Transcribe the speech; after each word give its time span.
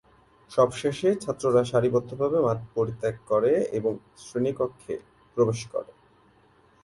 সবশেষে 0.51 1.09
ছাত্ররা 1.15 1.61
সারিবদ্ধভাবে 1.71 2.37
মাঠ 2.45 2.59
পরিত্যাগ 2.75 3.15
করে 3.31 3.51
এবং 3.77 3.93
শ্রেণীকক্ষে 4.17 4.93
প্রবেশ 5.37 5.59
করে। 5.73 5.91